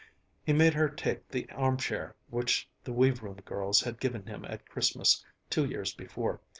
He 0.43 0.51
made 0.51 0.73
her 0.73 0.89
take 0.89 1.27
the 1.29 1.47
armchair 1.51 2.15
which 2.31 2.67
the 2.83 2.91
weave 2.91 3.21
room 3.21 3.35
girls 3.45 3.81
had 3.81 3.99
given 3.99 4.25
him 4.25 4.43
at 4.45 4.67
Christmas 4.67 5.23
two 5.51 5.63
years 5.63 5.93
before. 5.93 6.41